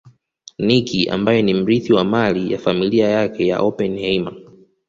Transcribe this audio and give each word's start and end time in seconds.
Nicky 0.59 1.09
ambaye 1.09 1.41
ni 1.41 1.53
mrithi 1.53 1.93
wa 1.93 2.03
mali 2.03 2.51
ya 2.53 2.59
familia 2.59 3.07
yake 3.09 3.47
ya 3.47 3.59
Oppenheimer 3.61 4.33